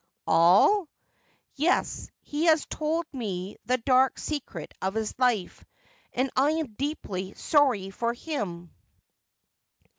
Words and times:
'All 0.25 0.79
1 0.79 0.87
''Yes, 1.57 2.09
he 2.23 2.45
has 2.45 2.65
told 2.65 3.05
me 3.13 3.57
the 3.65 3.77
dark 3.77 4.17
secret 4.17 4.73
of 4.81 4.95
his 4.95 5.13
life— 5.19 5.63
and 6.15 6.31
I 6.35 6.53
am 6.53 6.73
deeply 6.73 7.35
sorry 7.35 7.91
for 7.91 8.11
him.' 8.15 8.71